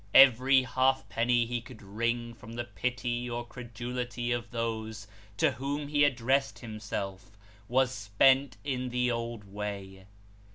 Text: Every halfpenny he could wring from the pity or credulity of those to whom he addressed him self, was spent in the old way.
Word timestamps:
Every 0.15 0.63
halfpenny 0.63 1.45
he 1.45 1.61
could 1.61 1.83
wring 1.83 2.33
from 2.33 2.53
the 2.53 2.63
pity 2.63 3.29
or 3.29 3.45
credulity 3.45 4.31
of 4.31 4.49
those 4.49 5.05
to 5.37 5.51
whom 5.51 5.89
he 5.89 6.03
addressed 6.03 6.57
him 6.57 6.79
self, 6.79 7.37
was 7.67 7.91
spent 7.91 8.57
in 8.63 8.89
the 8.89 9.11
old 9.11 9.43
way. 9.43 10.07